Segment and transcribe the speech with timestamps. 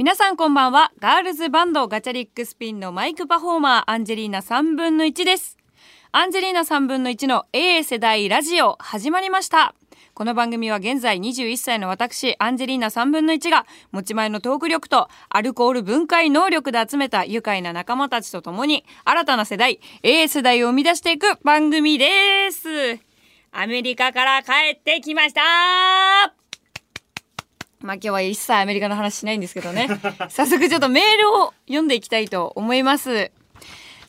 [0.00, 0.92] 皆さんこんばんは。
[0.98, 5.58] ガールズバンドガチャリックスピンのマイクパフォーマーアンジェリーナ3分の1です。
[6.10, 9.74] アンジェリーナ3分の1の A 世代ラジオ始まりました。
[10.14, 22.68] この番組は現在21歳の私アンジェリーナ3分の1が持ち前のトーク力とアルコール分解能力で集めた愉快な仲間たちと共に新たな世代 A 世代を生み出していく番組です。
[23.52, 26.39] アメリカから帰ってきました。
[27.80, 29.88] まあ今日は一切アメリカの話しないんですけどね。
[30.28, 33.32] 早速ちょっとメールを読んでいきたいと思います。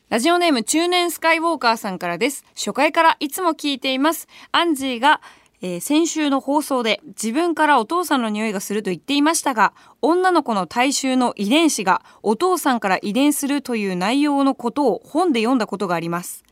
[0.09, 2.43] ラジオネーム中年スカイウォーカーさんからです。
[2.53, 4.27] 初回からいつも聞いています。
[4.51, 5.21] アンジーが、
[5.61, 16.43] えー先週の放送で自分からお父さんの匂いがすると言っていましたが、女の子の体臭の遺伝子がお父さんから遺伝するという内容のことを本で読んだことがあります。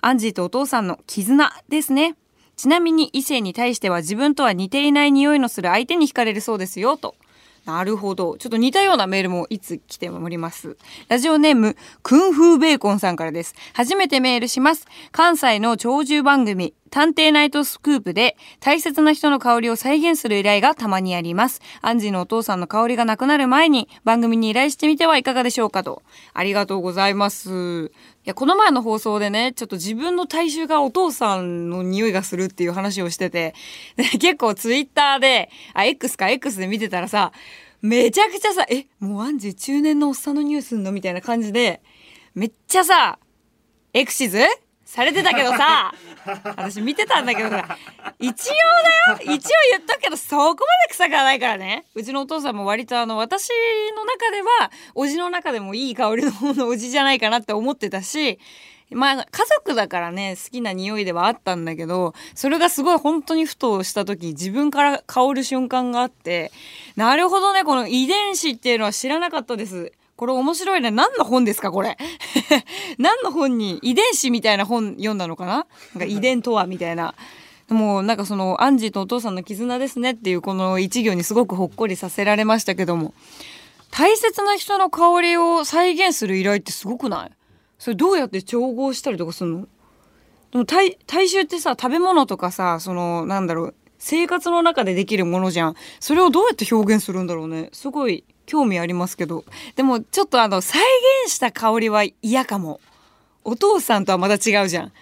[0.00, 2.14] アンジーとお父さんの絆ですね。
[2.58, 7.14] ちなみに異性に対しては自分とは似ていない匂いのする相手に惹かれるそうですよと。
[7.64, 8.36] なるほど。
[8.36, 10.76] ちょっと似たようなメールもいつ来ております。
[11.08, 13.54] ラジオネーム、クンフーベーコンさんからです。
[13.74, 14.86] 初めてメールします。
[15.12, 21.60] 関西の長寿番組、探偵ナイトスクープで大切な人の香りを再現する依頼がたまにあります。
[21.80, 26.02] アンジーのお父さんの香りがなくなる前に番組に依頼してみてはいかがでしょうかと。
[26.34, 27.86] ありがとうございます。
[27.86, 27.90] い
[28.24, 33.54] や、この前の放送でね、ちょっと自分の体臭がお父さんの匂いがするっていう話をしてて、
[34.20, 37.32] 結構ツイッターで、あ、X か X で見てたらさ、
[37.80, 40.90] めちゃくちゃさ、え、もうアンジー中年のおっさんの匂いすんの？
[40.90, 41.80] みたいな感じで、
[42.34, 43.18] めっちゃさ、
[43.94, 44.40] エクシズ
[44.88, 45.92] されてたけどさ、
[46.56, 47.76] 私見てたんだけどさ、
[48.18, 48.54] 一応
[49.18, 50.56] だよ一応言ったけど、そこまで
[50.88, 51.84] 臭くはないからね。
[51.94, 53.50] うちのお父さんも割とあの、私
[53.94, 58.38] の中では、おじの中でもいい香りの方のおじじゃないかなって思ってたし、
[58.90, 66.50] まあ、家族だからね、好きな匂いではあったんだけど、それがすごい本当にふとした時、自分から香る瞬間があって、
[66.96, 69.92] なるほどね、この遺伝子っていうのは知らなかったです。
[70.18, 70.90] これ面白いね。
[70.90, 71.96] 何の本ですかこれ？
[72.98, 75.52] 何の本に遺伝子みたいな本読んだのかな？
[75.52, 75.64] なん
[76.00, 77.14] か遺伝とはみたいな。
[77.68, 83.14] もうなんかそのアンジーとお父さんの絆ですねっていうこの一行にすごくほっこりさせられましたけども。
[83.92, 87.30] 大切な人の香りを再現する依頼ってすごくない？
[87.78, 89.68] それどうやって調合したりとかするの？
[90.50, 99.44] でも体体臭ってさ食べ物とかさそのなんだろう生活の中でできるものじゃんそれをどうやって表現するんだろうねすごい興味ありますけど。
[99.76, 100.80] でもちょっとあの再
[101.24, 102.80] 現した香りは嫌かも。
[103.44, 104.84] お父さんとはまた違うじゃん。
[104.86, 104.92] だか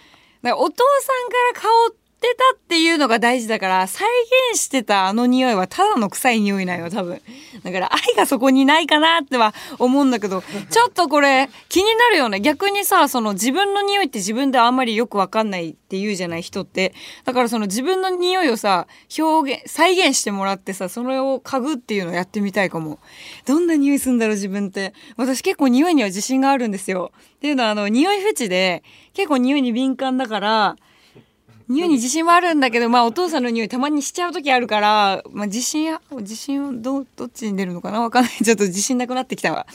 [0.41, 1.13] らお父さ
[1.55, 4.07] んから香ってたっていうのが大事だから再
[4.51, 7.21] 現してたあの匂いはただの臭い匂いなんよ多分。
[7.63, 10.41] だから愛がそこにないかなっては思うんだけど
[10.71, 12.39] ちょっとこれ気になるよね。
[12.39, 16.95] 逆にさその自分の匂いって自分であんまりよくわかんないって言うじゃない人って。
[17.23, 22.97] だからその自分の匂いをさ表現再現してもらってさそれを嗅ぐっていうのをやってみたいかも。
[23.45, 24.93] どんな匂いするんだろう自分って。
[25.17, 27.11] 私結構匂いには自信があるんですよ。
[27.35, 28.81] っていうのはあの匂いフェチで
[29.13, 30.75] 結構匂いに敏感だから
[31.69, 38.01] 匂いに自信はあるんだけど、まあお父さんの匂いたまにしちゃう時あるから、まあ自信、自信をど、どっちに出るのかな？
[38.01, 38.31] わかんない。
[38.43, 39.67] ちょっと自信なくなってきたわ。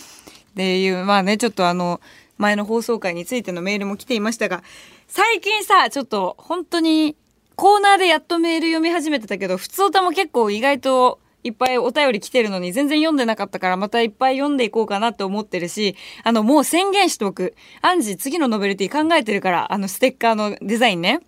[0.52, 2.00] っていう、まあね、ちょっとあの、
[2.38, 4.62] 前の放送回についてのメールも来ていましたが、
[5.06, 7.16] 最近さ、ちょっと本当に
[7.56, 17.54] コーナーでやっとメール読み始めてたけど、普通歌も結構意外といっぱいお便り来てるのに全然読んでなかったからまたいっぱい読んでいこうかなって思ってるし、あのもう宣言しておく。
[17.82, 21.20] アンジ次のノベルティ考えてるから、あのステッカーのデザインね。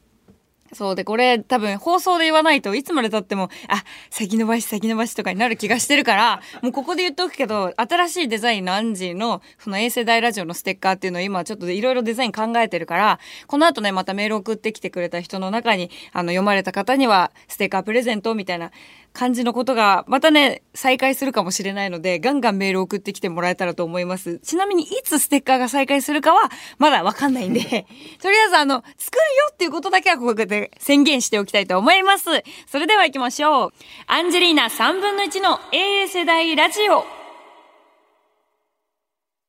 [0.74, 18.70] そうで、これ多分放送で言わないといつまでたっても、あ、先延ばし先延ばしとかになる気がしてるから、もうここで言っとくけど、新しいデザインのアンジーの、その衛星大ラジオのステッカーっていうのを今ちょっといろいろデザイン考えてるから、この後ね、またメール送ってきてくれた人の中に、あの、読まれた方にはステッカープレゼントみたいな
[19.14, 24.40] 感じのことが、またね、再開するかもしれないので、ガンガンメール送ってきてもらえたらと思います。
[24.40, 27.60] ちなみに、いつステッカーが再開するかは、まだわかんないんで、
[28.20, 32.24] とりあえずあの、作るよっていうことだけはここで宣言しておきたいと思います。
[32.66, 33.72] それでは行きましょう。
[34.08, 37.23] アンジェリーナ3分の1の A 世代ラジオ。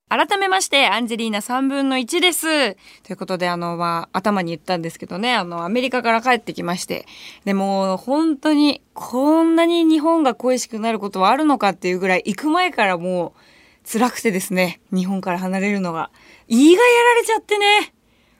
[0.07, 2.75] 改めまして、アンジェリーナ3分の1です。
[3.03, 7.07] ということで、あの、まあ、頭に言ったんですけどね、あの、アメリカから帰ってきまして、
[7.43, 16.11] でも、本当に、こんなに日本が恋しくなることはあるのかっていうぐらい、行く前からもう、辛くてですね、日本から離れるのが。
[16.47, 17.93] 胃がやられちゃってね、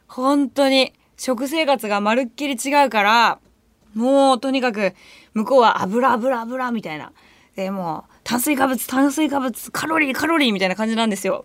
[0.08, 3.40] 本当に、食生活がまるっきり違うから、
[3.96, 4.94] もう、とにかく、
[5.34, 7.12] 向こうは油油油みたいな。
[7.56, 11.44] で、もう、炭水化物、炭水化物、カロリー、カロリーみたいな感じなんですよ。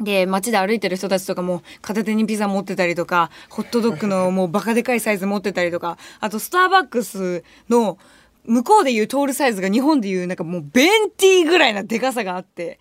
[0.00, 7.98] で、街で歩いてる人たちとかも片手にピザ持ってたりとか、ホットドッグのもうバカでかいサイズ持ってたりとか、あとスターバックスの
[8.44, 12.78] 向こうでいうトールサイズが日本でいうなんかもうベンティーぐらいなデカさがあって、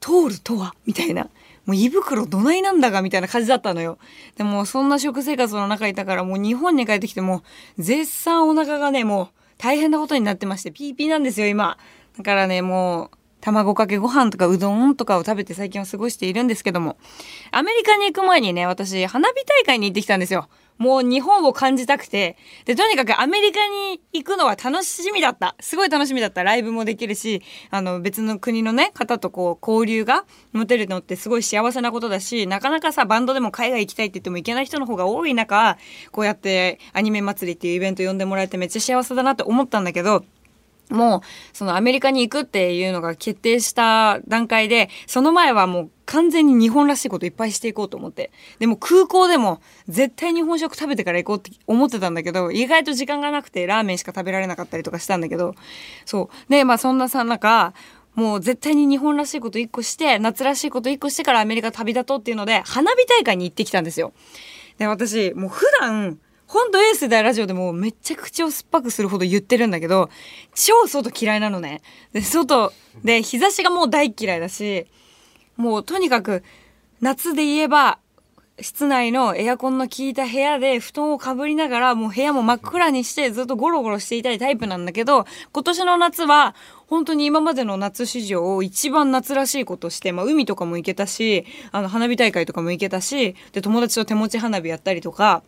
[0.00, 0.74] トールとは？
[0.86, 1.28] みたいな。
[1.66, 3.02] もう胃袋どないなんだか？
[3.02, 3.98] みたいな感じだったのよ。
[4.36, 7.42] でもそんな食生活の中いたからもう日本に帰ってきても
[7.76, 9.28] 絶賛お腹がね、もう
[9.58, 11.76] 大変なことになってまして、ピーピーなんですよ、今。
[12.16, 16.98] だからね、もう卵かけご飯とかうどんとかを食べて最近は過ごしているんですけども、
[17.52, 20.48] アメリカに行く前にね、私、花火大会に行ってきたんですよ。
[20.78, 22.36] もう日本を感じたくて。
[22.64, 25.54] で、とにかくアメリカに行くのは楽しみだった。
[25.60, 26.42] すごい楽しみだった。
[26.42, 27.40] ライブもできるし、
[27.70, 35.78] あの、別の国のね、方とこう、交流が持てるのってすごい幸せなことだし、なかなかさ、バンドでも海外行きたいって言っても行けない人の方が多い中、
[36.10, 40.24] こうやってアニメ祭りっていうイベント呼んでもらえてめっちゃ幸せだなって思ったんだけど、
[40.90, 41.20] もう、
[41.52, 48.30] そのアメリカに行くっていうのが決定した段階で、その前はもう完全に日本らしいこといっぱいしていこうと思って。
[48.58, 55.54] でも空港でも絶対日本食食べてから行こうって思ってたんだけど、意外と時間がなくてラーメンしか食べられなかったりとかしたんだけど、
[56.04, 56.50] そう。
[56.50, 57.74] で、まあそんなさ、中、
[58.14, 64.12] もう絶対に日本らしいこと一個して、夏らしいこと一個してからアメリカ旅立とうっていうので、花火大会に行ってきたんですよ。
[64.78, 70.10] で、私、もう普段、ほんとエースでラジオでもめっちゃ口を酸っぱくするほど言ってるんだけど、
[70.54, 71.82] 超外嫌いなのね。
[72.12, 72.72] で、外
[73.04, 74.86] で日差しがもう大嫌いだし、
[75.56, 76.42] もうとにかく
[77.00, 77.98] 夏で言えば、
[78.58, 86.54] 室内のエアコンの効いた部屋で布団をかぶりながらもう部屋も真っ暗にしてずっとゴロゴロしていたいタイプなんだけど今年の夏は
[86.86, 95.42] 本当に今までの夏史上一番夏らしいことして、まあ海とかも行けたし、あの花火大会とかも行けたし、で友達と手持ち花火やったりとか、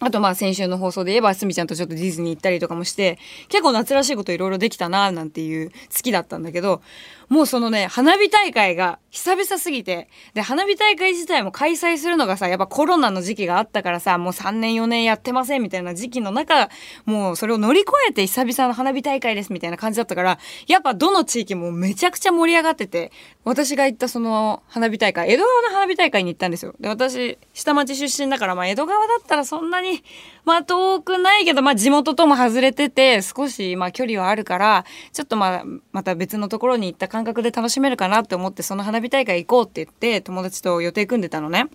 [0.00, 3.18] あとまあ先週の放送で言えばすみちゃんとちょっとディズニー行ったりとかもして
[3.48, 6.82] 結構夏らしいこといろいろできたななんていう月だったんだけど
[7.28, 10.08] もうそのね花火大会が久々すぎて。
[10.34, 16.68] で花火大会自体も開催するのがさやっぱコロナの時期があったからさもう3年4年やってませんみたいな時期の中
[17.04, 23.12] もうそれを乗り越えて久々の花火大会ですみたいな感じだったからやっぱどの地域もめちゃくちゃ盛り上がってて
[23.44, 26.74] 私が行ったその花火大会江戸川の花火大会に行ったんですよ。
[26.80, 30.02] で私下町出身だからまあ江戸川だったらそんなに
[30.44, 41.66] まあ遠くないけどまあ地元とも外れてて少しまあ距離はあるからちょっとまあまた別のところに行った感感覚で楽しめるかなって思ってその花火大会行こうって言って友達と予定組んでたのね。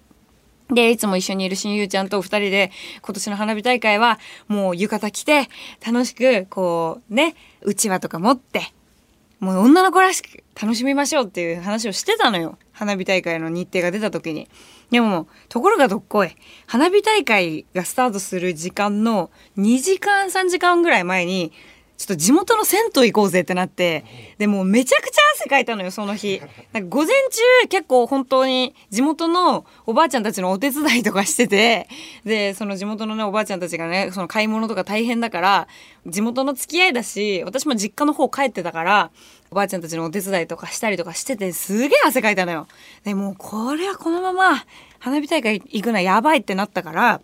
[0.69, 4.17] で、いつも一緒にいる親友ちゃんと二人で、今年の花火大会は、
[4.47, 5.49] もう浴衣着て、
[5.85, 8.73] 楽しく、こう、ね、うちわとか持って、
[9.41, 12.57] もう女の子らしく楽しみましょうっていう話をしてたのよ。
[12.71, 14.47] 花火大会の日程が出た時に。
[14.89, 16.33] でも、ところがどっこい。
[16.65, 21.51] 花火大会がスタートする時間の2時間3時間ぐらい前に、
[21.97, 24.03] ちょっと地元の銭湯行こうぜってなって、
[24.37, 26.41] でもめちゃくちゃ汗かいたのよ、その日。
[26.73, 31.87] なんか午前中結構本当に地元のおばあちゃんたちのお手伝いとかしてて、
[32.25, 35.67] で、その地元のね、おばあちゃんたちがね、その買い物とか大変だから、
[36.07, 39.11] 地元の付き合いだし、私も実家の方帰ってたから、
[39.51, 42.67] おばあちゃんたちのお手伝いとかしたりとかしてて、すげえ汗かいたのよ。
[43.03, 44.65] で、もうこれはこのまま
[44.99, 47.21] 花火大会行くのはやばいってなったから、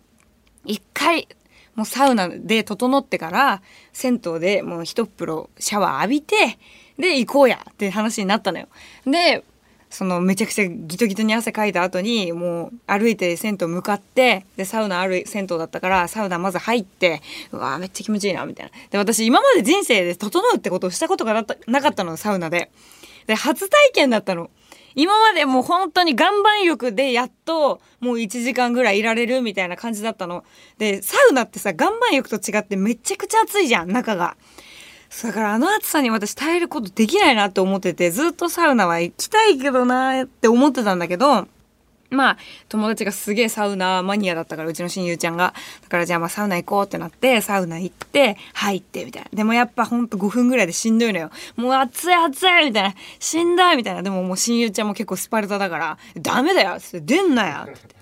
[0.64, 1.26] 一回
[1.74, 3.62] もうサウナで整ってから
[3.92, 6.58] 銭湯でもう一風呂シャワー浴びて
[6.98, 8.68] で行こうやって話になったのよ。
[9.06, 9.44] で
[9.90, 17.20] そのめちゃくちゃギトギトに汗かいた後にもう歩いて銭湯向かってでサウナある銭湯だったからサウナまず入って
[17.50, 18.72] うわめっちゃ気持ちいいなみたいな。
[18.90, 22.70] で私今まで人生で整うってことをしたことがなかったのサウナで。
[23.26, 24.50] で初体験だったの。
[24.94, 30.44] 今までもう本当に岩盤浴でやっともう1時間ぐらいいられるみたいな感じだったの。
[30.78, 34.36] で、サウナってさ、岩盤浴と違ってめちゃくちゃ暑いじゃん、中が。
[35.22, 41.48] だからあの暑さに私耐えることできないなって思ってて、ずっとサウナは行きたいけどなって思ってたんだけど、
[42.10, 42.38] まあ、
[42.68, 45.54] 友達がすげえサウナマニアだったから、うちの親友ちゃんが。
[45.82, 49.28] だからじゃあまあサウナ行こうってなって、サウナ行って、入って、みたいな。
[49.32, 51.30] でもやっぱほんと5分ぐらいでしんどいのよ。
[51.56, 52.94] もう暑い暑いみたいな。
[53.18, 54.02] しんどいみたいな。
[54.02, 58.00] でももう親友ちゃんも結構スパルタだから、ダメだよって出んなよって。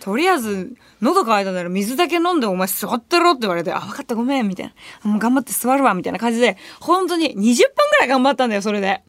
[0.00, 4.72] とりあえず、喉乾いたなら水だけ飲んでお前座ってろって言われて、あ、分かったごめんみたい
[5.04, 5.10] な。
[5.10, 7.52] もう頑張って座るわみたいな感じで、本当に20分ぐ
[8.00, 9.02] らい頑張ったんだよ、それで。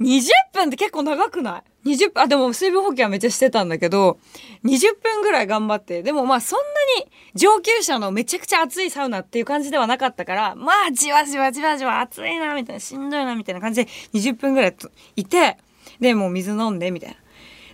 [0.00, 0.22] 20
[0.54, 4.18] 分って結構長くない ?20 分、あ、でも水分補給はめっちゃしてたんだけど、
[4.64, 14.76] 20分ぐらい頑張って、でもまあそんなに上級者のめちゃくちゃ暑いサウナっていう感じではなかったから、まあじわじわじわじわ暑いな、みたいな、しんどいな、みたいな感じで20分ぐらい
[15.16, 15.58] いて、
[16.00, 17.16] で、もう水飲んで、みたいな。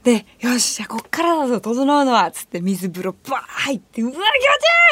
[0.03, 4.31] で、よし、じゃあこっからだぞ、整うのは、つって水風呂バー入って、うわ、気持ちいい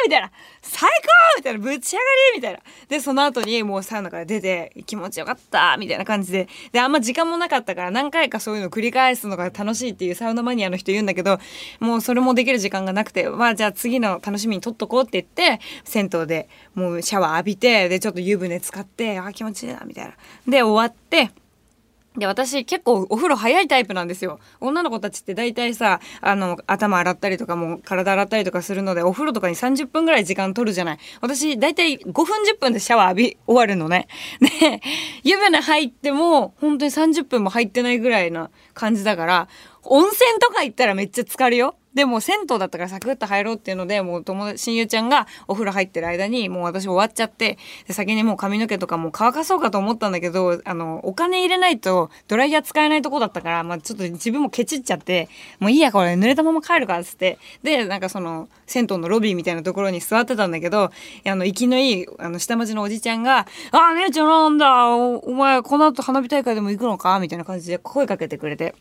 [0.06, 0.30] みたいな。
[0.64, 2.61] 最高みたいな、ぶち上がりみたいな。
[2.88, 6.49] で、その後にもうサウナから出て、気持ちよかったみたいな感じで。
[6.73, 11.38] で、あんま時間もなかったから何回かそういうのを繰り返すのが楽しいっていうサウナマニアの人言うんだけど、
[11.80, 15.25] もうそれもできる時間がなくて、まあじゃあ次の楽しみにとっとこうって言っ
[15.59, 20.14] て、銭湯でもうシャワー浴びて、で、ちょっと湯船使って、あ、気持ちいいな、みたいな。
[20.49, 21.30] で、終わって、
[22.16, 24.38] で、私結構お風呂早いタイプなんですよ。
[24.61, 30.99] 女の子たちって大体さ、あの、頭洗ったりとかも体洗ったりとかするので、お風呂とかに30分ぐらい時間取るじゃない。
[31.21, 34.06] 私大体5分10分でシャワー浴び終わるのね。
[34.61, 34.80] で、
[35.25, 39.49] 湯船入っても本当に30分も入ってないぐらいな感じだから、
[39.83, 41.75] 温泉とか行ったらめっちゃ疲かるよ。
[41.94, 47.58] でも銭湯だったからサクッと入ろうっていうので、もう友達、親友ちゃんがお風呂入ってる間に、もう私終わっちゃって、
[47.88, 55.28] 先にもう髪の毛とかも乾かそうかと思ったんだけど、あの、お金入れないとドライヤー使えないとこだったから、まあちょっと自分もケチっちゃって、
[55.60, 60.90] もういいや、これ濡れたまま帰るからっつって、で、なんかその、銭湯のロビーみたいなところに座ってたんだけど、
[61.26, 67.20] あの、生きのいい、あの、下町のおじちゃんが、あ、姉ちゃんなんだお、お前、この後花火大会でも行くのか？
[67.20, 68.74] みたいな感じで声かけてくれて。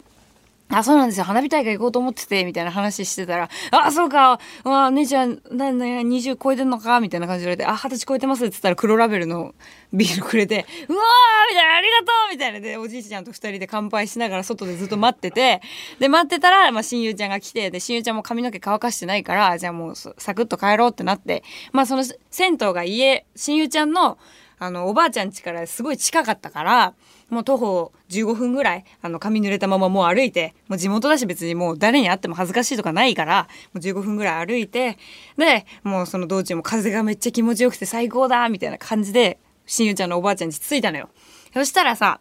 [0.70, 1.26] あ、そうなんですよ。
[1.26, 9.54] 花火大会行こうと思ってて、みたいな話してたら、あ、そうか、あ、姉ちゃん、な、な、20超えてんのかみたいな感じで言われて、あ、20歳超えてますって言ったら黒ラベルの
[9.92, 12.32] ビールくれて、うわーみたいな、ありがとう！
[12.32, 15.62] みたいなで、おじいちゃんと二人で乾杯しながら外でずっと待ってて、
[16.00, 24.18] で、待ってたら、まあ、親友ちゃんが来て、で、親友ちゃんも髪の毛乾かしてないから、じゃあもう、サクッと帰ろうってなって、まあ、その、銭湯が家、親友ちゃんの、
[24.60, 26.94] あの、おばあちゃん家からすごい近かったから、
[27.34, 34.98] もう徒歩15分ぐらい、あの、髪濡れたままもう歩いて、もう地元だし別にもう誰に会っても恥ずかしいとかないから、もう15分ぐらい歩いて、
[35.38, 41.10] で、もうその道中も風がめっちゃ気持ちよくて最高だみたいな感じで、親友ちゃんのおばあちゃんに着いたのよ。
[41.54, 42.20] そしたらさ、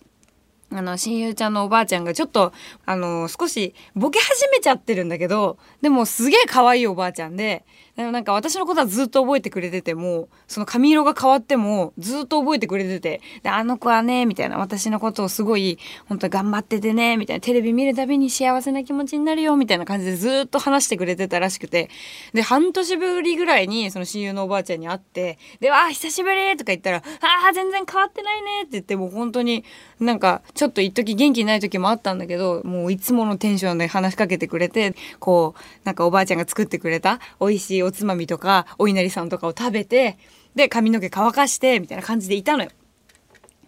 [0.75, 2.53] あの、親友ちゃんのおばあちゃんがちょっと、
[2.87, 7.65] あの、少しボケ始めちゃってるんだけど、でもすげえ可愛いおばあちゃんで、
[7.97, 21.91] でもなんか私のことはずっと覚えてくれてても、その髪色が変わってもずっと覚えてくれてて、で、あの子はね、みたいな、私のことをすごい、本当頑張っててね、みたいな、テレビ見るたびに幸せな気持ちになるよ、みたいな感じでずっと話してくれてたらしくて、
[22.33, 27.03] で、半年ぶりぐらいにその親友のおばあちゃんに会って、で、わあ、久しぶりとか言ったら、あ
[27.51, 29.65] あ、全然変わってないねって言って、もう本当に
[30.01, 40.19] なんか、ちょっと一時元気ない時もあったんだけど、もういつものテンションで話しかけてくれて、こう、なんかおばあちゃんが作ってくれた美味しいおつまみとか、お稲荷さんとかを食べて、
[40.55, 42.71] で、髪の毛乾かして、みたいな感じでいたのよ。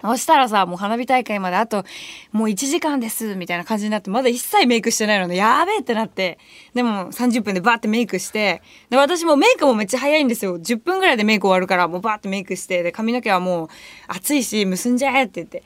[0.03, 1.85] そしたらさ、もう花火大会まであと、
[2.31, 6.39] もう1時間です、みたいな感じになって、まだ一切メイクしてないので、やべえってなって、
[6.75, 10.59] でも30分でバーってメイクして、で、私もメイクもめっちゃ早いんですよ。
[10.59, 13.69] 10分ぐらいでメイク終わるから、もうバーってメイクして、で、髪の毛はもう
[14.09, 15.63] 暑いし、結んじゃえって言って。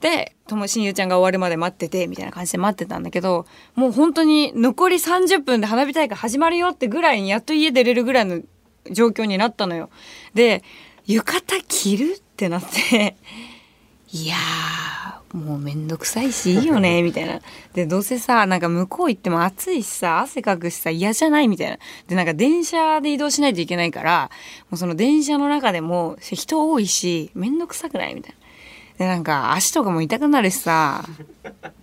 [0.00, 8.42] で、とも親友ちゃんが終わるまで待ってて、みたいな感じで待ってたんだけど、もう本当に残り30分で花火大会始まるよってぐらいにやっと家出れるぐらいの
[8.90, 9.88] 状況になったのよ。
[10.34, 10.62] で、
[11.06, 13.16] 浴衣着るってなって
[14.12, 17.40] いやー、もうめんどくさいしいいよね、 みたいな。
[17.74, 21.48] で、どうせさ、なんか向こう行っても暑いしさ、汗かくしさ、嫌じゃない？
[21.48, 21.78] みたいな。
[22.06, 24.30] で、なんか電車で移動しないといけないから、
[24.70, 28.14] もうその電車の中でも人多いし、めんどくさくない？
[28.14, 28.45] みたいな。
[28.98, 31.04] で、なんか足とかも痛くなるしさ、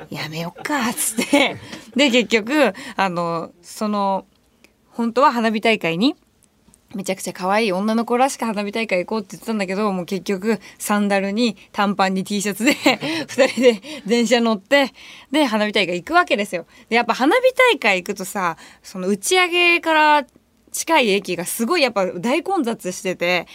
[0.10, 1.58] やめよっか、つって。
[1.96, 4.25] で、結局、あの、その、
[4.89, 6.15] 本当は花火大会に、
[6.96, 12.74] めちゃくちゃ可愛い女の子らしく花火大会行こうって言ってたんだけど、もう結局サンダルに短パンに T シャツで
[13.27, 14.93] 二人で電車乗って、
[15.32, 16.65] で、花火大会行くわけですよ。
[16.89, 20.25] で、やっぱ花火大会行くとさ、その打ち上げから
[20.72, 23.48] 近い駅がすごいやっぱ大混雑してて、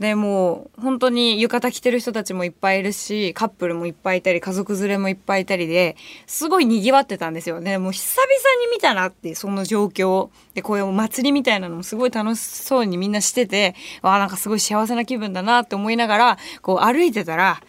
[0.00, 5.94] で、もう本当に浴衣着てる人たちもいっぱいいるし、カップルもいっぱいいたり、家族連れもいっぱいいたりで、
[6.26, 7.60] すごい賑わってたんですよ。
[7.60, 10.30] で、もう久々に見たなって、その状況。
[10.54, 17.60] で、こういう祭りみたいなのもすごい楽しそうにみんなしてて、わあ、なんかすごい幸せな気分だなって思いながら、こう歩いてたら、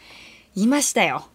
[0.55, 1.25] いましたよ。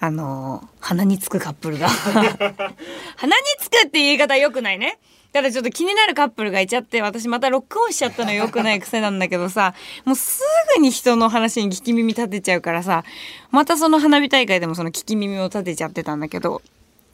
[0.00, 4.98] あの鼻につくカップルが 鼻につくって言い方良くないね。
[5.32, 10.42] ただちょっと気になるカップルがいちゃって、私またロックオンしちゃったのよくない癖なんだけどさ、もうす
[10.76, 13.04] ぐに人の話に聞き耳立てちゃうからさ、
[13.50, 16.62] またその花火大会でもその聞き耳を立てちゃってたんだけど、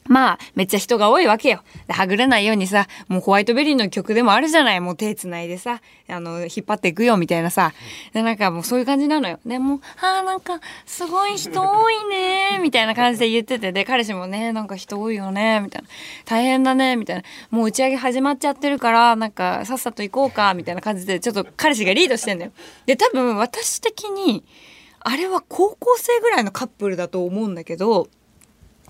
[0.07, 1.63] まあ、めっちゃ人が多いわけよ。
[1.89, 4.81] はぐれないようにさ、もうホワイトベリーの曲でもあるじゃない。
[4.81, 7.73] もう手繋いでさ、あの、引っ張っていくよ、みたいなさ。
[8.13, 9.41] で、なんかもうそういう感じなのよ。
[9.47, 15.89] で、もう、ああ、なんか、すごい人多いね、みたいな感じで言ってて、で、彼氏もね、なんか人多いよね、みたいな。
[16.27, 17.23] 大変だね、みたいな。
[17.51, 22.53] もう打ち上げ始まっちゃってるから、なんか、さっさと行こうか、みたいな感じで、ちょっと彼氏がリードしてんだよ。
[22.85, 24.45] で、多分、私的に、
[25.01, 28.09] あれは高校生ぐらいのカップルだと思うんだけど、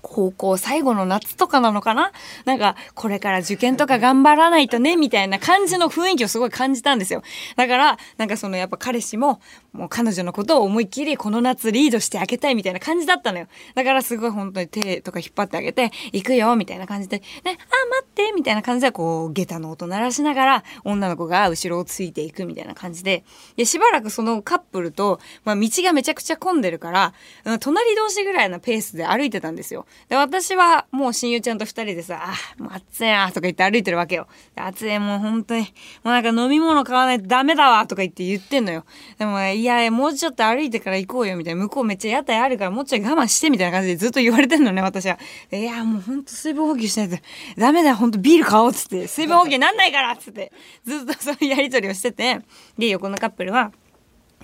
[0.07, 2.11] 高校最後の夏とかなのかな？
[2.45, 7.23] なんか、これから受験とか頑張らないとね、みたいな感じの雰囲気をすごい感じたんですよ。
[7.55, 9.41] だから、なんかそのやっぱ彼氏も、
[9.73, 13.47] もう彼女のことを思いっきりこの夏リードしてあげたいみたいな感じだったのよ。
[13.73, 17.59] だからすごい本当に手とか引っ張ってあげて、行くよ、みたいな感じで、ね、あ、待
[18.03, 23.23] って、みたいな感じでこう、下駄の音鳴らしながら、女の子が後ろをついていくみたいな感じで、
[23.55, 27.13] で、しばらくそのカップルと、まあ道がめちゃくちゃ混んでるから、
[27.59, 29.87] 隣同士ぐらいのペースで歩いてたんですよ。
[30.09, 34.27] で、私はもう親友ちゃんと二人でさ、あ、もう暑いなとか言って歩いてるわけよ。
[34.55, 35.65] 暑い、もう本当に、も
[36.05, 38.85] うなんか飲み物買わないとダメだわとか言って言ってんのよ。
[39.17, 41.61] でも、いや、もうちょっと歩いてから行こうよみたいな。
[41.61, 45.17] 向こうめっちゃ屋台あるからもうちょい我慢してみたいな感じでずっと言われてんのね、私は。
[45.51, 47.17] いや、もうほんと水分補給しないと
[47.57, 49.07] ダメだよ、ほんとビール買おうっつって。
[49.07, 50.51] 水分補給なんないからっつって。
[50.85, 52.41] ずっとそういうやりとりをしてて。
[52.77, 53.71] で、横のカップルは、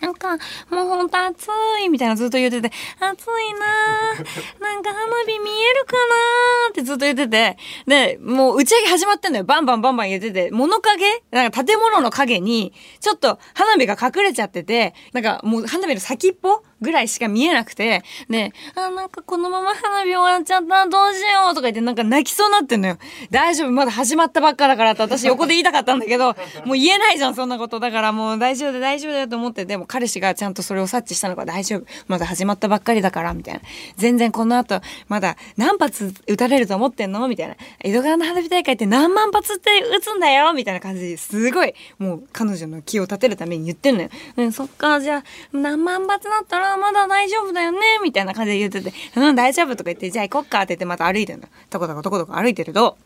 [0.02, 0.36] なんか、
[0.70, 1.48] もうほんと暑
[1.84, 4.14] いみたいなずっと言ってて、暑いな
[4.60, 9.44] なんか花火見えるかなってずっと言ってて、で、もう打ち上げ始まってんのよ。
[9.44, 11.24] バンバンバンバン言ってて、物陰？
[11.32, 16.64] なんか建物の影に、ちょっと花火が隠れちゃってて、なんかもう花火の先っぽ？
[16.82, 22.98] ぐらいしか見えなくて、で、あ、なんかこのまま花火終わっちゃった、どうしようとか言ってなんか泣きそうになってんのよ。
[23.30, 26.36] 大丈夫、まだ始まったばっかだからって私横で言いたかったんだけど、
[26.66, 27.80] もう言えないじゃん、そんなこと。
[27.80, 31.86] だからもう大丈夫だ、大丈夫だと思って、でも彼氏がちゃんとそれを察知したのか大丈夫。
[32.08, 33.62] まだ始まったばっかりだから、みたいな。
[33.98, 37.28] 全然この後、まだ何発撃たれると思ってんの？
[37.28, 37.56] みたいな。
[37.80, 40.54] 江戸川の花火大会って何万発って撃つんだよ？
[40.54, 44.10] みたいな感じですごい、もう彼女の気を立てるために言ってんのよ。
[44.38, 45.24] うん、そっか、じゃあ、
[45.54, 51.48] 何万発だったらまだ大丈夫だよねみたいな感じで言ってて、うん、大丈夫とか言って、じゃあ行こっかって言ってまた歩いてるの。
[51.70, 52.98] とことこどこどこ歩いてると、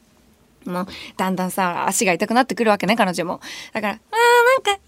[0.66, 3.40] もう、だんだんさ、足が痛くなってくるわけね、彼女も。
[3.72, 4.82] だから、あー、なんか痛い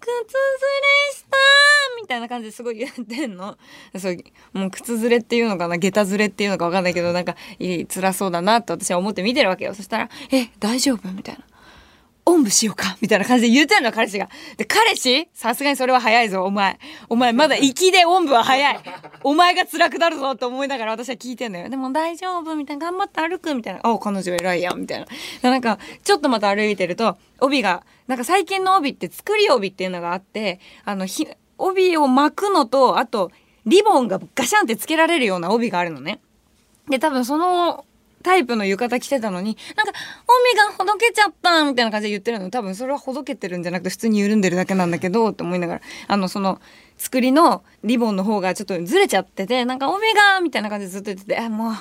[0.00, 1.36] 靴ずれした
[2.00, 3.56] みたいな感じですごい言ってんの。
[3.96, 4.16] そう、
[4.52, 9.74] もう靴ずれっていうのかな、下駄ずれっていうのかわかんないけど、なんか、いい、辛そうだなって私は思って見てるわけよ。
[9.74, 11.08] そしたら、え、大丈夫？
[11.12, 11.44] みたいな。
[12.24, 14.28] おんぶしようかみたいな感じで言うてんの、彼氏が。
[14.56, 15.28] で、彼氏？
[15.34, 16.78] さすがにそれは早いぞ、お前。
[17.08, 18.80] お前、まだ行きでおんぶは早い。
[19.24, 21.68] お前が辛くなるぞと思いながら私は聞いてんのよ。
[21.68, 22.86] でも大丈夫みたいな。
[22.86, 23.80] 頑張って歩くみたいな。
[23.82, 25.50] あ、彼女偉いやんみたいな。
[25.50, 31.26] なんか、ちょっとまた歩いてると、帯が、なんか最近の帯って作り帯っていうのがあって、あの、ひ、
[31.58, 33.32] 帯を巻くのと、あと、
[33.66, 36.20] リボンがガシャンってつけられるような帯があるのね。
[36.88, 37.84] で、多分その
[38.22, 39.92] タイプの浴衣着てたのに、なんか、
[40.46, 42.50] 帯がほどけちゃったみたいな感じで言ってるの。
[42.50, 46.60] 多分それはほどけてるんじゃなくて普通に緩んでるだけなんだけど、って思いながら、あの、その、
[46.98, 51.74] 作りのリボンの方がちょっとずれちゃってて、なんか、帯がみたいな感じでずっと言ってて、あ、もう、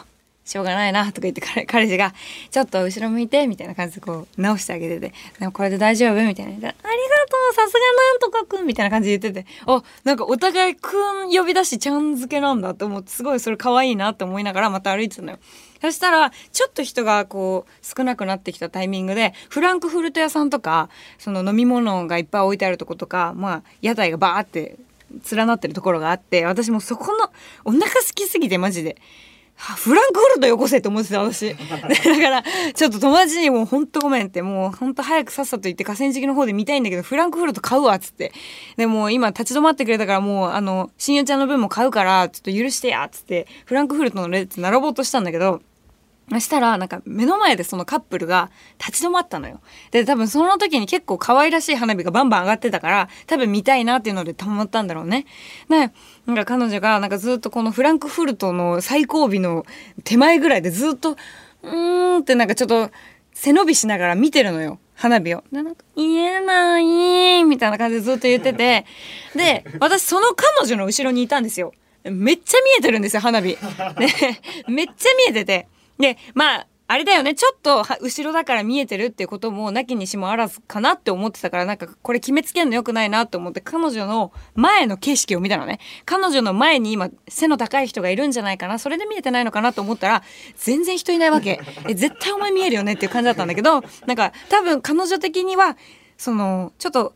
[0.43, 2.13] しょうがないなとか言って彼彼氏が
[2.49, 6.73] 「ちょっと後ろ向いて」みたいな感じでこう直してあげてて「でもこれで大丈夫?」みたいな「ありが
[7.53, 15.39] さすがなんとかくん」みたいな感じで言っててあなんかお互いくん呼び出しちゃん付けなんだって思ってすごいそれ可愛いなって思いながらまた歩いてたのよ。
[15.81, 24.77] そしたらちょっと人がこう少なくなってきたタイミングでフランクフルト屋さんとかその飲み物がいっぱい置いてあるとことかまあ屋台がバーって
[25.31, 27.31] 連なってるところがあって私もそこの
[27.65, 28.97] お腹空きすぎてマジで。
[29.61, 31.53] フランクフルトよこせって思ってた私。
[31.53, 32.43] だから、
[32.73, 38.33] ちょっと友達にもうほんとごめんって、もうほんと早くさっさと行って河川敷の方で見たいんだけど、フランクフルト買うわっつって。
[38.77, 45.61] でも今立ち止まってくれたからもう、あの、親友ちゃんの分も買うから、ちょっと許してやっつって、フランクフルトの列並ぼうとしたんだけど、
[46.31, 49.59] そしたら、なんか目の前でそのカップルが立ち止まったのよ。
[49.91, 55.25] で、多分その時に結構可愛らしい花火がバンバン上がってたから、多分見たいなっていうので止まったんだろうね。
[55.69, 55.91] で、
[56.25, 59.65] なんか彼女がなんかずっとこのフランクフルトの最後尾の
[60.05, 61.17] 手前ぐらいでずっと、
[61.63, 62.91] うーんってなんかちょっと
[63.33, 64.79] 背伸びしながら見てるのよ。
[64.95, 65.43] 花火を。
[65.51, 68.85] で、なんか、言えないみたいな感じでずっと言ってて。
[69.35, 71.73] で、私その彼女の後ろにいたんですよ。
[72.03, 73.49] めっちゃ見えてるんですよ、花火。
[73.49, 73.57] で、
[74.67, 75.67] めっちゃ見えてて。
[76.01, 85.79] で、まあ、あれだよね、ちょっと後ろだから見えてるっていうこともなきにしもあらずかなって思ってたから、なんかこれ決めつけるの良くないなと思って、彼女の前の景色を見たのね。
[86.03, 90.23] 彼女の前に今、背の高い人がいるんじゃないかな、それで見えてないのかなと思ったら、
[90.57, 91.61] 全然人いないわけ。
[91.87, 95.77] え、絶対お前見えるよねっていう感じだったんだけど、なんか多分彼女的には、
[96.17, 97.15] その、ちょっと、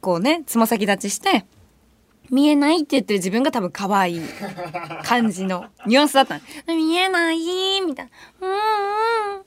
[0.00, 1.46] こうね、つま先立ちして、
[2.30, 4.20] 見えないって言ってる自分が多分可愛い。
[5.04, 5.66] 感じの。
[5.86, 8.10] ニュアンスだった見えないみたい
[8.40, 8.48] な。
[8.48, 9.42] うーん、う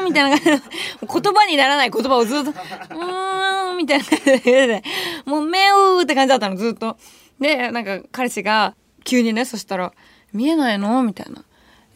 [0.00, 0.62] ーん、みたいな感じ
[1.00, 4.82] 言葉にならない言葉をずっと、うん、みたいな感じで、
[5.24, 6.96] もう目をって感じだったの、ずっと。
[7.40, 9.92] で、なんか彼氏が急にね、そしたら、
[10.32, 11.02] 見えないの？
[11.02, 11.44] みたいな。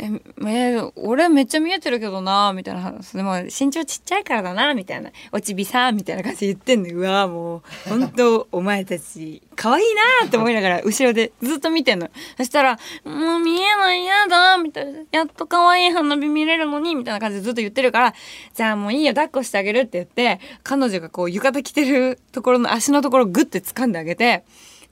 [0.03, 3.13] え、えー、俺めっちゃ見えてるけどなみたいな話。
[3.13, 5.11] でも身長ちっちゃいからだなみたいな。
[5.31, 6.99] おちびさみたいな感じで言ってんの。
[6.99, 9.85] うわもう、本当お前たち、可愛い
[10.23, 12.09] なって思いながら後ろでずっと見てんの。
[12.39, 18.15] そしたら、もう見えないやだ、みたいなやっと可愛い花火見れるのに、みたいな感じでずっと言ってるから、
[18.55, 24.45] じゃあもういいよ、抱っこしてあげるって言って、彼女がこう浴衣着てるところの足のところをグッて掴んであげて、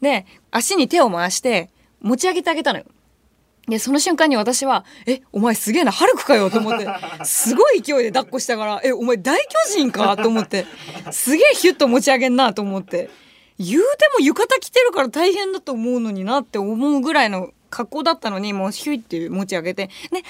[0.03, 1.71] で、足に手を回して
[2.03, 2.85] 持ち上げてあげたのよ。
[3.69, 6.89] で、その瞬間に私は、え、お前すげえな、ハルクかよと思って、
[7.25, 10.67] すごい勢いで抱っこしたから、え、お前大巨人かと思って、
[11.11, 13.11] すげえヒュッと持ち上げんなと思って、
[13.59, 13.87] 言うて
[14.19, 20.25] も浴衣着てるから大変だと思うのになって思うぐらいの格好だったのに、もうヒュイって持ち上げて、ね、わ、見える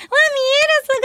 [0.83, 1.01] すごい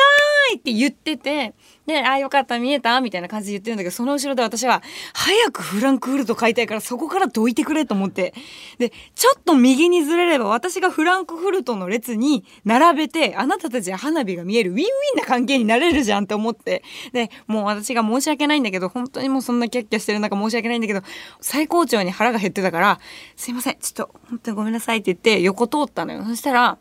[0.57, 1.53] って言ってて、
[1.85, 3.01] で、あ、よかった、見えた？
[3.01, 4.81] みたいな感じで言ってるんだけど、その後ろで私は、
[5.13, 8.33] 早くフランクフルト買いたいから、そこからどいてくれと思って。
[8.77, 16.83] で、ちょっと右にずれれば、私がフランクフルトの列に並べて、あなたたちは花火が見える、ウィンウィンな関係になれるじゃんって思って。
[17.11, 21.01] で、もう私が申し訳ないんだけど、本当にもうそんなキャッキャしてる中申し訳ないんだけど、
[21.41, 22.99] 最高潮に腹が減ってたから、
[23.35, 26.23] すいません、ちょっと、本当にごめんなさいって言って、横通ったのよ。
[26.23, 26.77] そしたら、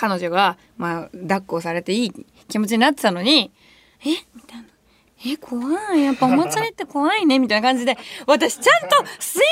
[0.00, 3.52] 彼女が、まあ、抱っこされていい気持ちになってたのに、
[4.00, 4.08] え？
[4.34, 4.64] みたいな。
[5.24, 6.02] え、怖い。
[6.02, 7.38] やっぱお祭りって怖いね。
[7.38, 9.44] みたいな感じで、私ちゃんとすいま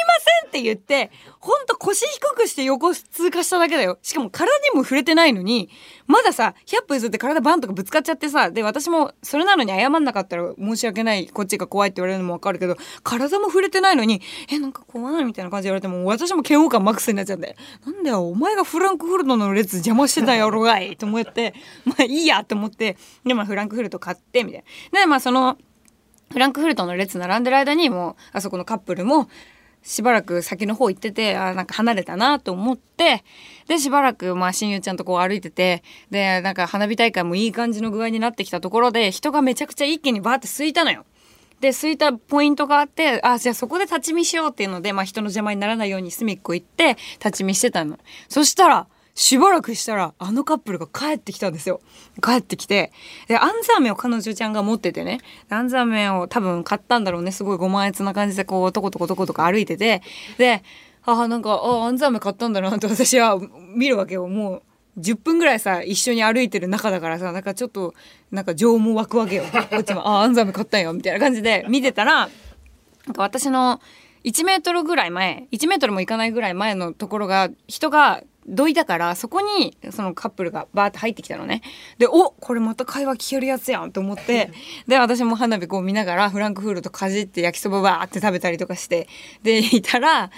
[0.43, 3.99] せんって言って、ほんと腰低くして横通過しただけだよ。
[4.03, 5.69] しかも体にも触れてないのに、
[6.07, 21.53] まださ、100歩譲って体バンとかぶつかっちゃってさ、で、私もそれなのに謝んなかったら申し訳ない、こっちが怖いって言われるのもわかるけど、体も触れてないのに、え、なんか怖いみたいな感じで言われても、私も嫌悪感マックスになっちゃって、なんだよ、お前がフランクフルトの列邪魔してたやろがいと思って、
[21.85, 25.01] まあいいやと思って、で、まあフランクフルト買って、みたいな。
[25.01, 25.58] で、まあその、
[26.31, 29.29] フランクフルトの列並んでる間にもうあそこのカップルも
[29.83, 33.25] しばらく先の方行っててあなんか離れたなと思って
[33.69, 41.05] でしばらくまあ親友ちゃんとこう歩いててでなんか花火大会もいい感じの具合になってきたところで人がめちゃくちゃ一気にバーって空いたのよ。
[41.61, 47.99] で空いたポイントがあってあじゃあそこで立ち見しようっていうので、まあ、人の邪魔にならないように隅っこ行って立ち見してたの。
[48.29, 48.87] そしたら
[49.19, 51.81] しばらくしたらあのカップルが帰ってきたんですよ。
[52.23, 52.93] 帰ってきて
[53.27, 55.19] でアンザーメを彼女ちゃんが持っててね。
[55.51, 57.33] アンザーメを多分買ったんだろうね。
[57.33, 60.03] すごいご満悦な感じでこうとことことことか歩いてて。
[60.39, 60.63] で
[61.03, 63.41] あなんかあアンザーメ買ったんだなって私は
[63.75, 64.29] 見るわけよ。
[64.29, 64.63] も
[64.97, 67.95] う10分ぐらいさ一緒に歩いてる中だからさなんかちょっと
[68.31, 69.45] なんか情も湧くわけよ。
[69.69, 72.29] こっちも「あアンザーメ買ったんよ」みたいな感じで見てたら
[73.07, 73.81] なんか私の
[74.23, 81.63] 1メートルぐらい前1メートルもいかないぐらい前のところが人がどいたからそこにそのカップルがバーって入ってきたのね
[81.99, 84.51] でおこれまた会話聞けるやつやんと思って
[84.89, 89.07] で私も花火こう見ながらフランクフルトかじって焼きそばバーって食べたりとかして
[89.43, 90.31] でいたら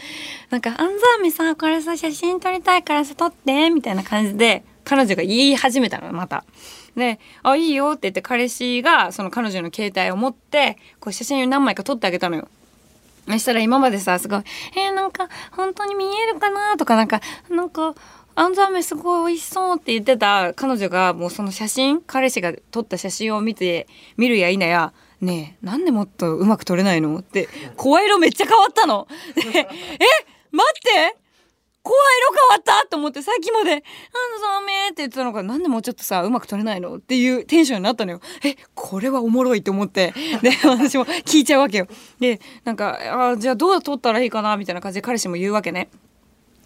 [0.50, 6.44] なんか「あんざーめさこれさ写真撮りたいからさ撮って」みたいな感じで彼女が言い始めたのまた。
[6.96, 12.48] で「あいいよ」って言って彼氏がその彼女の携帯を持ってこう写真何枚か撮ってあげたのよ。
[13.28, 14.42] そしたら今までさすごい
[14.76, 17.94] 「えー、なんか本当に見えるかな?」とかなんか「なんか
[18.34, 29.06] あんざ飴すごい美味しそう」って言ってた彼女がもうその写真彼氏が撮った写真を見て見るや否や「ねえなんでもっとうまく撮れないの?」って声色めっちゃ変わったの。
[29.36, 29.42] え
[30.52, 31.16] 待って
[31.82, 36.96] 怖い色変わったと思ってさっきまで「あのそうめ」って言ってたのがなんでもうちょっとさうまく撮れないの？
[36.96, 38.20] っていうテンションになったのよ。
[38.44, 40.12] えこれはおもろいと思って
[40.42, 41.86] で 私も聞いちゃうわけよ。
[42.18, 44.56] でなんかあじゃあどう撮ったらいいかな？
[44.56, 45.88] みたいな感じで彼氏も言うわけね。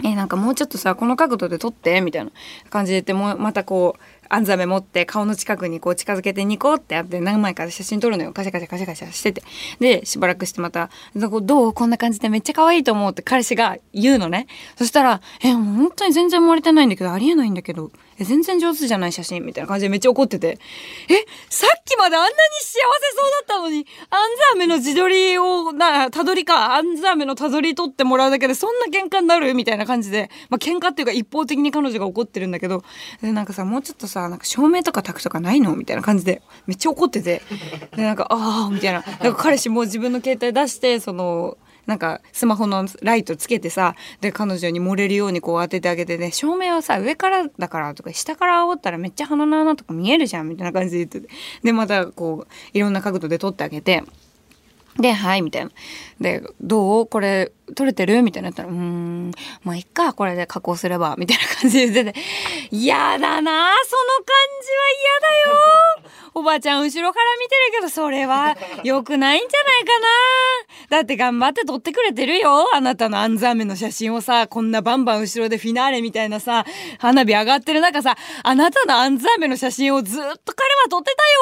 [0.03, 2.33] えなんかもうちょっとさこの角度で撮ってみたいな
[2.69, 8.33] 感じで言ってもまたこうアンザメ持って顔の近くにこう近づけてニコってやって何枚か写真撮るのよ。
[8.33, 9.43] カシャカシャカシャカシャしてて。
[9.81, 14.47] でしばらくしてまた「どうこんな感じでめっちゃ可愛いと思う」って彼氏が言うのね。
[14.77, 17.91] そしたら「え本当に全然生まれてないんだけどありえないんだけど。
[18.19, 20.59] え全然上手じゃない写真」みたいな感じでめっちゃ怒ってて
[21.09, 21.15] 「え
[21.51, 22.77] さっきまであんなに幸せ
[23.17, 30.31] そうだったのにあんざめの自撮りをなたどりかあんざめのたどり取ってもらうだけでそんな喧嘩になる?」みたいな感じで。
[30.49, 32.83] まあ喧嘩っていうか一方的に彼女が怒ってるんだけど。
[33.23, 37.43] でなんかさもうちょっとさなんか照明とか炊くとかないのみたいな感じでめっちゃ怒ってて。
[37.97, 39.03] でなんかああみたいな。
[39.21, 51.29] なんか彼氏も自分の携帯出してそのなんかスマホのライトつけてさで彼女に漏れるようにこう当ててあげてね照明はさ上からだからとか下から煽ったらめっちゃ鼻の穴とか見えるじゃんみたいな感じで言ってて。
[51.63, 54.03] でまたこういろんな角度で撮ってあげて。
[54.97, 55.73] で、はい、みたいな。
[56.21, 57.07] で、どう？
[57.09, 58.23] これ、撮れてる？
[58.23, 59.33] みたいなったら、うーん、
[59.65, 62.21] まあ、いっか、これで加工すれば、みたいな感じで言ってて、
[62.71, 65.84] 嫌だなその感じは嫌だよ。
[66.35, 70.01] おばちゃん後ろから見てるけど、それは 良くないんじゃないか
[70.91, 76.65] なだって頑張って撮ってくれてるよあなたのアンザーメの写真をさ、こんなバンバン後ろでフィナーレみたいなさ、
[76.99, 81.41] 花火上がってる中さ、あなたのアンザーメの写真をずっと彼は撮ってたよ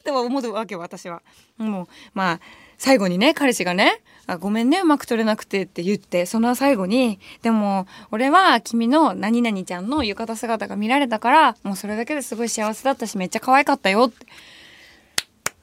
[0.00, 1.22] って思うわけよ、私は。
[1.58, 2.40] もう、まあ、
[2.78, 4.00] 最後にね彼氏がね
[4.30, 14.26] あごめんねうまく撮れなくてって言ってその最後にでも俺は君の何々ちゃんの浴衣姿が見られたからもうそれだけですごい幸せだったしめっちゃ可愛かったよって。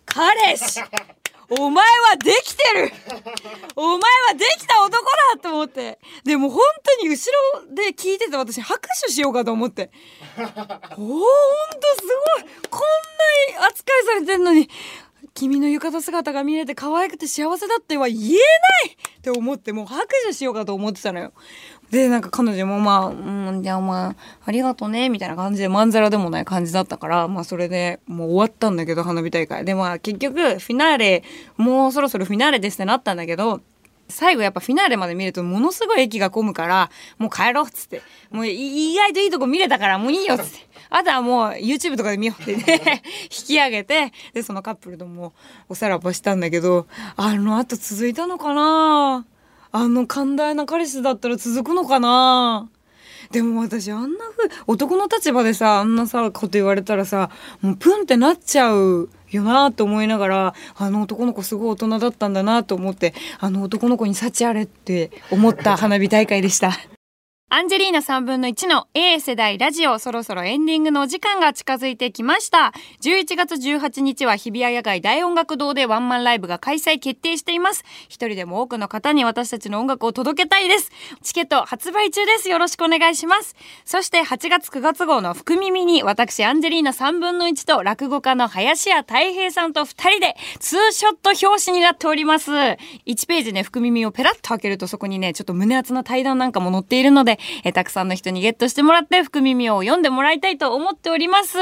[0.06, 0.82] 彼氏
[1.50, 2.92] お前はできてる。
[3.78, 5.98] お前はできた男だと思って。
[6.26, 6.60] でも本
[7.00, 9.90] 当に後ろで聞いてて私拍手しようかと思って。
[10.38, 10.56] おほんと
[10.98, 12.50] すごい。
[12.70, 12.82] こん
[13.54, 14.70] なに扱いされてんのに
[15.38, 21.32] 君の浴衣姿が見れて可愛くて幸せだっては言えないって思ってもう拍手しようかと思ってたのよ。
[21.92, 23.14] でなんか彼女もまあ「う
[23.58, 31.24] んじゃあまあありがとね」みたいな感じでまんざらでもない感じだったからまあそれでもう終わったんだけど花火大会でまあ結局フィナーレ
[31.56, 33.62] もうそろそろフィナーレですってなったんだけど
[34.10, 38.02] 最後やっぱフィナーレまで見るとものすごい駅が混むからもう帰ろうっつって。
[38.32, 40.68] もう意外といいとこ見れたからもういいよっつって。
[40.90, 43.04] あとはもう YouTube とかで見ようってね。
[43.24, 44.14] 引き上げて。
[44.34, 45.34] でそのカップルとも
[45.70, 49.26] おさらばしたんだけどあの後続いたのかな？
[49.72, 52.70] あの寛大な彼氏だったら続くのかな？
[53.32, 57.30] でも私あんなふう男の立場でさあんなさこと言われたらさ
[57.62, 66.72] もうプンってなっちゃうよなと思いながらあの男の子すごい大人だったんだなと思ってあの男の子に幸あれって思った花火大会でした。
[67.50, 72.74] アンジェリーナ3分の1の A 世代ラジオそろそろエンディングのお時間が近づいてきました。
[73.02, 77.86] 11月18日は日比谷野外大音楽堂でワンマンライブが開催決定しています。
[78.10, 80.92] 一人でも多くの方に私たちの音楽を届けたいです。
[81.22, 82.50] チケット発売中です。
[82.50, 83.56] よろしくお願いします。
[83.86, 92.52] そして8月9月号の福耳に私アンジェリーナ3分の1と落語家の林家太平さんと2人でツーショット表紙になっております。
[92.52, 92.78] 1
[93.26, 101.58] ページね、福耳をペラッと開けるとそこにね、ちょっと胸厚な対談なんかも載っているので、えたくさんの人にゲットしてもらって福耳を読んでもらいたいと思っております。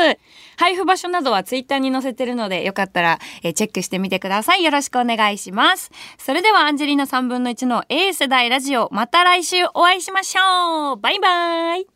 [0.57, 4.63] 配布場所などはツイッターに載せてるので、よかったら、えチェックしてみてください。
[4.63, 5.91] よろしくお願いします。
[6.17, 11.87] それではアンジェリーナ3分の1の A 世代ラジオ、また来週お会いしましょうバイバーイ